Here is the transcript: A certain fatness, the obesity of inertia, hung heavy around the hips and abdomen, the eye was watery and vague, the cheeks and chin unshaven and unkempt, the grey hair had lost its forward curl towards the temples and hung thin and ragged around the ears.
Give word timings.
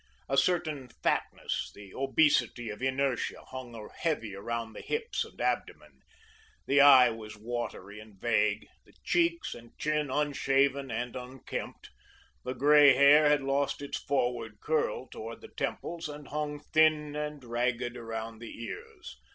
A 0.27 0.35
certain 0.35 0.89
fatness, 1.03 1.69
the 1.75 1.93
obesity 1.93 2.71
of 2.71 2.81
inertia, 2.81 3.43
hung 3.51 3.87
heavy 3.99 4.35
around 4.35 4.73
the 4.73 4.81
hips 4.81 5.23
and 5.23 5.39
abdomen, 5.39 5.99
the 6.65 6.81
eye 6.81 7.11
was 7.11 7.37
watery 7.37 7.99
and 7.99 8.19
vague, 8.19 8.65
the 8.83 8.93
cheeks 9.03 9.53
and 9.53 9.77
chin 9.77 10.09
unshaven 10.09 10.89
and 10.89 11.15
unkempt, 11.15 11.91
the 12.43 12.55
grey 12.55 12.95
hair 12.95 13.29
had 13.29 13.43
lost 13.43 13.79
its 13.79 13.99
forward 13.99 14.59
curl 14.59 15.05
towards 15.05 15.41
the 15.41 15.49
temples 15.55 16.09
and 16.09 16.29
hung 16.29 16.59
thin 16.59 17.15
and 17.15 17.43
ragged 17.43 17.95
around 17.95 18.39
the 18.39 18.59
ears. 18.63 19.17